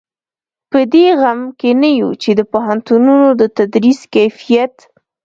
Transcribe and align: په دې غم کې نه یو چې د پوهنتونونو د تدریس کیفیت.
په 0.71 0.79
دې 0.93 1.05
غم 1.19 1.39
کې 1.59 1.69
نه 1.81 1.89
یو 2.01 2.09
چې 2.21 2.29
د 2.39 2.41
پوهنتونونو 2.51 3.27
د 3.39 3.41
تدریس 3.57 3.99
کیفیت. 4.13 4.75